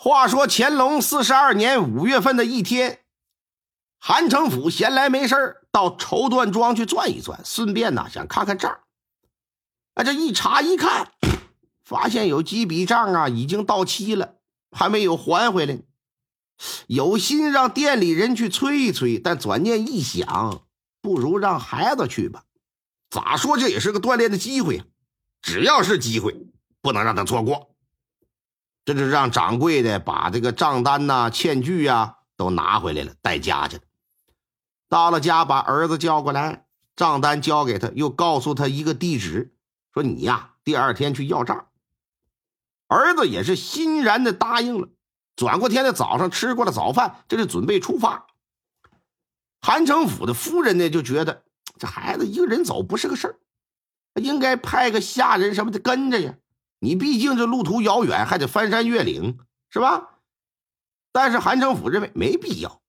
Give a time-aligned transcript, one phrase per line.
[0.00, 3.00] 话说乾隆四十二年五月份的一天，
[3.98, 8.78] 韩城府闲来没事到绸缎庄去转一转，顺便呢想看看账。
[9.94, 11.10] 啊，这一查一看，
[11.84, 14.36] 发现有几笔账啊已经到期了，
[14.70, 15.80] 还没有还回来。
[16.86, 20.62] 有心让店里人去催一催，但转念一想，
[21.02, 22.44] 不如让孩子去吧。
[23.10, 24.84] 咋说这也是个锻炼的机会，
[25.42, 26.46] 只要是机会，
[26.80, 27.67] 不能让他错过。
[28.88, 33.82] 这就让掌柜的把这个账单呐、欠据呀都拿回来了，带家去了。
[34.88, 36.64] 到了家，把儿子叫过来，
[36.96, 39.52] 账单交给他，又告诉他一个地址，
[39.92, 41.66] 说你呀，第二天去要账。
[42.86, 44.88] 儿子也是欣然的答应了。
[45.36, 48.26] 转过天的早上，吃过了早饭，这就准备出发。
[49.60, 51.42] 韩城府的夫人呢，就觉得
[51.78, 53.36] 这孩子一个人走不是个事儿，
[54.14, 56.36] 应该派个下人什么的跟着呀。
[56.80, 59.38] 你毕竟这路途遥远，还得翻山越岭，
[59.70, 60.10] 是吧？
[61.12, 62.80] 但是韩城府认为没必要，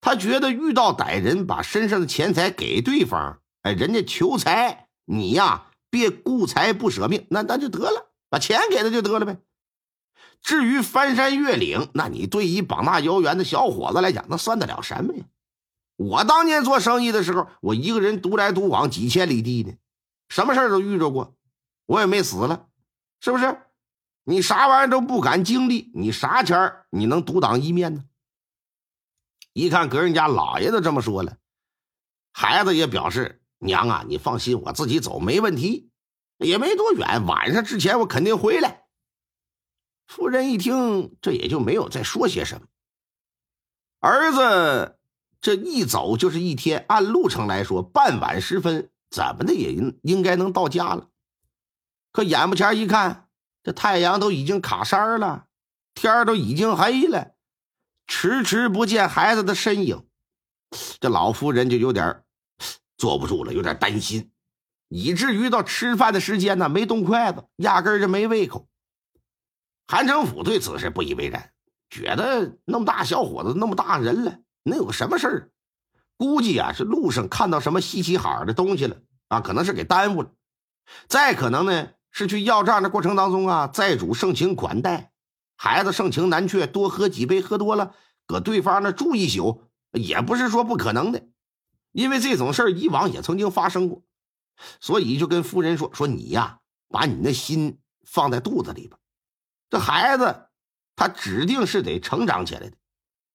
[0.00, 9.38] 他觉得遇到歹人把身上的钱财给对方，哎，人家求财，你呀别顾财不舍命，那那就得了，把钱给他就得了呗。
[10.40, 15.24] 至于翻山越岭，那你对于膀大腰圆的小伙子来讲，那算得了什么呀？
[15.96, 19.74] 我当年做生意的时候，我一个人独来独往几千里地呢，
[20.30, 21.34] 什么事都遇着过，
[21.84, 22.68] 我也没死了。
[23.20, 23.58] 是不是？
[24.24, 28.04] 你啥玩意儿都不敢经历，你啥钱你能独当一面呢？
[29.52, 31.38] 一看隔人家老爷子这么说了，
[32.32, 35.90] 孩子也表示：“娘啊，你放心，我自己走没问题，
[36.38, 38.84] 也没多远，晚上之前我肯定回来。”
[40.06, 42.66] 夫人一听，这也就没有再说些什么。
[44.00, 44.98] 儿子
[45.40, 51.08] 这一走就是一天，按路程来说，傍晚时分怎么的也应应该能到家了。
[52.12, 53.28] 可眼巴前一看，
[53.62, 55.46] 这太阳都已经卡山了，
[55.94, 57.34] 天都已经黑了，
[58.06, 60.04] 迟迟不见孩子的身影，
[60.98, 62.24] 这老夫人就有点
[62.98, 64.32] 坐不住了，有点担心，
[64.88, 68.66] 以至于到吃饭的时间呢，没动筷子，压根就没胃口。
[69.86, 71.52] 韩城府对此是不以为然，
[71.88, 75.50] 觉得那么大小伙子，那么大人了，能有什么事儿？
[76.16, 78.96] 估计啊是路上看到什么稀奇好的东西了
[79.28, 80.32] 啊，可能是给耽误了，
[81.06, 81.90] 再可能呢。
[82.10, 85.12] 是去要账的过程当中啊，债主盛情款待，
[85.56, 87.94] 孩子盛情难却，多喝几杯，喝多了
[88.26, 91.28] 搁对方那住一宿，也不是说不可能的，
[91.92, 94.02] 因为这种事儿以往也曾经发生过，
[94.80, 98.98] 所以就跟夫人说：“说你呀，把你的心放在肚子里吧，
[99.68, 100.48] 这孩子
[100.96, 102.76] 他指定是得成长起来的，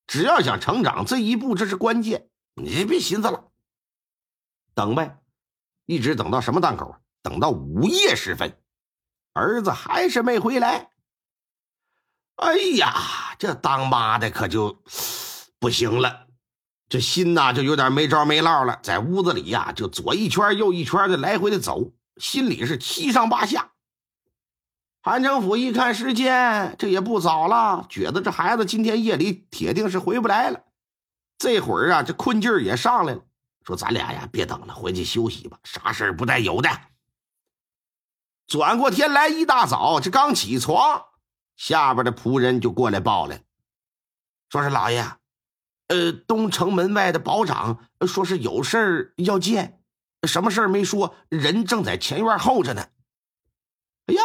[0.06, 3.52] 只要想成长，这一步这是关键，你别寻思了，
[4.74, 5.20] 等呗，
[5.86, 7.00] 一直等到什么档口啊？
[7.22, 8.60] 等到午夜时分。”
[9.36, 10.90] 儿子还是没回来。
[12.38, 12.94] 哎呀，
[13.38, 14.82] 这当妈的可就
[15.60, 16.28] 不行了，
[16.90, 23.72] 这心呐就有点没着没落了，在屋子里呀就左一圈右一圈的来回的走，心里是七上八下。
[25.02, 30.62] 韩政府一看时间，这也不早了，觉得这孩子今天夜里铁定是回不来了。
[31.38, 33.22] 这会儿啊，这困劲儿也上来了，
[33.66, 36.70] 说：“咱俩呀，别等了，回去休息吧，啥事儿不带有的。”
[38.48, 41.06] 转过天来，一大早，这刚起床，
[41.56, 43.44] 下边的仆人就过来报来，
[44.50, 45.04] 说是老爷，
[45.88, 49.82] 呃，东城门外的保长说是有事儿要见，
[50.28, 52.88] 什么事儿没说，人正在前院候着呢。
[54.06, 54.22] 哎呀，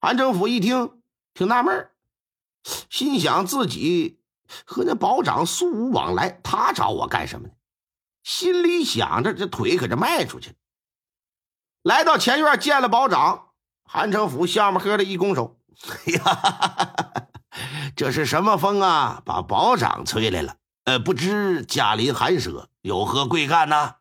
[0.00, 1.02] 韩政府一听，
[1.34, 1.90] 挺纳闷
[2.88, 4.20] 心想自己
[4.64, 7.54] 和那保长素无往来，他找我干什么呢？
[8.22, 10.56] 心里想着，这腿可这迈出去了。
[11.84, 13.50] 来到前院见了保长，
[13.84, 15.58] 韩城府笑呵呵的一拱手
[16.06, 17.28] ：“哎呀，
[17.94, 19.20] 这是什么风啊？
[19.26, 20.56] 把保长催来了。
[20.84, 23.96] 呃，不知驾临寒舍，有何贵干呢？”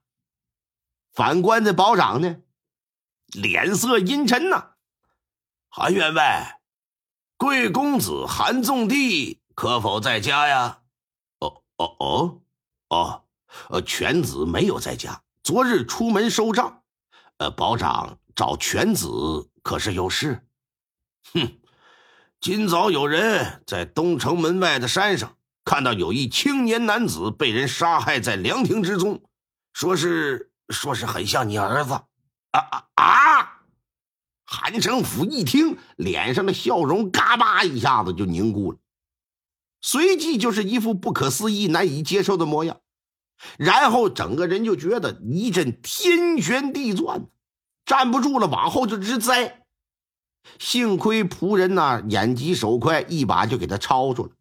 [1.11, 2.37] 反观的保长呢，
[3.33, 4.69] 脸色阴沉呐。
[5.67, 6.61] 韩员外，
[7.35, 10.79] 贵公子韩纵地可否在家呀？
[11.39, 12.41] 哦哦哦
[12.87, 13.23] 哦，
[13.71, 16.82] 呃，犬子没有在家，昨日出门收账。
[17.37, 19.07] 呃，保长找犬子
[19.61, 20.45] 可是有事？
[21.33, 21.57] 哼，
[22.39, 29.23] 今早有人在东城门外的山上看到有一青年男子被人杀害在凉亭之中，
[29.73, 31.93] 说是说是很像你儿子。
[31.93, 33.61] 啊啊啊！
[34.45, 38.77] 韩城府一听，脸上的笑容嘎巴一下子就凝固了，
[39.81, 42.79] 随即就是一副不可思议、难以接受的模样。
[43.57, 47.27] 然后整个人就觉得一阵天旋地转，
[47.85, 49.65] 站不住了，往后就直栽。
[50.59, 54.31] 幸亏仆人呐眼疾手快，一把就给他抄住了，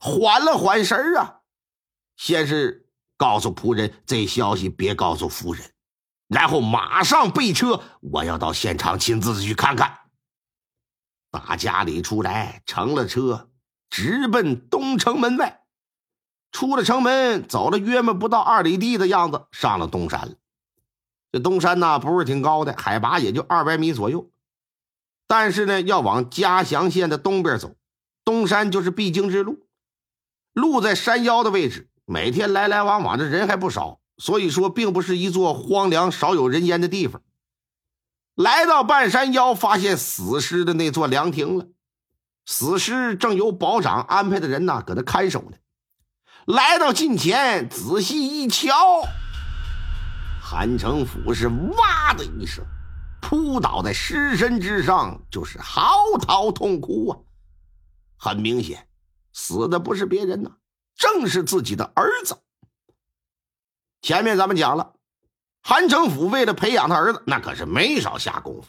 [0.00, 1.40] 缓了缓神啊，
[2.16, 5.72] 先是告诉仆人这消息别告诉夫人，
[6.28, 10.00] 然后马上备车，我要到现场亲自去看看。
[11.30, 13.50] 打家里出来，乘了车，
[13.90, 15.65] 直奔东城门外。
[16.52, 20.34] 出了城门，走了约么不到二里地的样子，上了东山了。
[21.32, 24.30] 这东山呢，不是挺高的，海拔也就二百米左右。
[25.26, 27.74] 但是呢，要往嘉祥县的东边走，
[28.24, 29.66] 东山就是必经之路。
[30.52, 37.20] 路在山腰的位置，每天来来往往的人还不少，所以说并不是一座荒凉少有人烟的地方。
[38.34, 41.66] 来到半山腰，发现死尸的那座凉亭了。
[42.46, 45.56] 死尸正由保长安排的人呢，搁那看守呢。
[46.46, 49.02] 来到近前，仔细一瞧，
[50.40, 52.64] 韩城府是哇的一声，
[53.20, 57.18] 扑倒在尸身之上，就是嚎啕痛哭啊！
[58.16, 58.86] 很明显，
[59.32, 60.52] 死的不是别人呐，
[60.94, 62.38] 正是自己的儿子。
[64.00, 64.92] 前面咱们讲了。
[65.62, 68.68] 韩城府为了培养他儿子，那可是没少下功夫。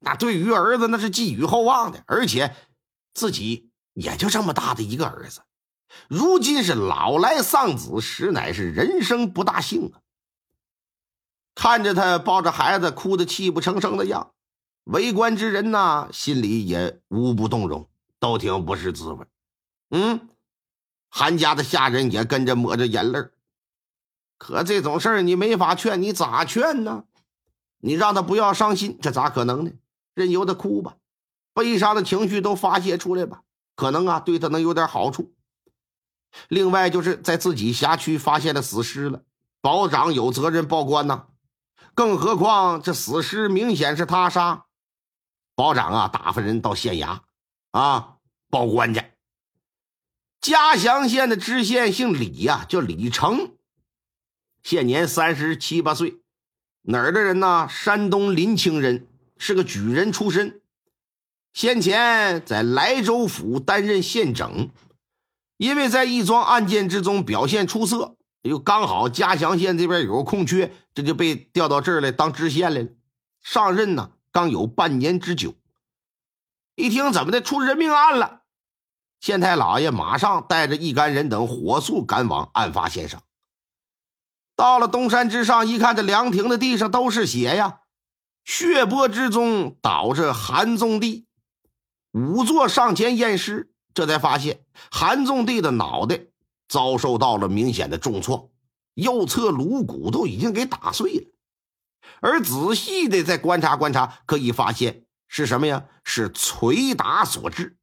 [0.00, 2.02] 那对于儿子，那是寄予厚望的。
[2.08, 2.56] 而且
[3.12, 5.42] 自己也就这么大的一个儿子，
[6.08, 10.00] 如今是老来丧子，实乃是人生不大幸啊！
[11.54, 14.32] 看着他抱着孩子哭得泣不成声的样，
[14.84, 17.88] 围观之人呐，心里也无不动容，
[18.18, 19.26] 都挺不是滋味。
[19.90, 20.28] 嗯，
[21.08, 23.20] 韩家的下人也跟着抹着眼泪
[24.36, 27.04] 可这种事儿你没法劝，你咋劝呢？
[27.78, 29.70] 你让他不要伤心，这咋可能呢？
[30.14, 30.96] 任由他哭吧，
[31.54, 33.42] 悲伤的情绪都发泄出来吧，
[33.76, 35.33] 可能啊对他能有点好处。
[36.48, 39.22] 另外就是在自己辖区发现了死尸了，
[39.60, 41.26] 保长有责任报官呐。
[41.94, 44.64] 更何况这死尸明显是他杀，
[45.54, 47.20] 保长啊打发人到县衙
[47.70, 48.16] 啊
[48.50, 49.02] 报官去。
[50.40, 53.52] 嘉祥县的知县姓李呀，叫李成。
[54.62, 56.20] 现年三十七八岁，
[56.82, 57.68] 哪儿的人呢？
[57.70, 59.06] 山东临清人，
[59.38, 60.60] 是个举人出身。
[61.52, 64.68] 先前在莱州府担任县整，
[65.56, 72.88] 因为在一桩案件之中表现出色，又刚好嘉祥县这边有个空缺，这就被调到这儿来当知县来了。
[73.42, 75.54] 上任呢，刚有半年之久。
[76.74, 78.40] 一听怎么的出人命案了，
[79.20, 83.22] 县太老爷马上带着一干人等火速赶往案发现场。
[84.56, 87.80] 到了东山之上，一看这凉亭的地上都是血呀，
[88.44, 91.26] 血泊之中倒着韩宗帝。
[92.12, 96.20] 仵作上前验尸，这才发现韩宗帝的脑袋
[96.68, 98.48] 遭受到了明显的重创，
[98.94, 101.26] 右侧颅骨都已经给打碎了。
[102.20, 105.86] 而仔细的再观察观察，可以发现是什么呀？
[106.02, 107.78] 是捶打所致。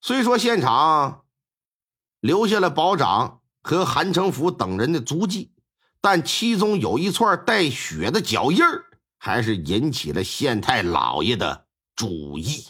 [0.00, 1.24] 虽说现场
[2.20, 3.36] 留下了保长。
[3.62, 5.52] 和韩成福等人的足迹，
[6.00, 8.86] 但其中有一串带血的脚印儿，
[9.18, 12.64] 还是引起了县太老爷的注意。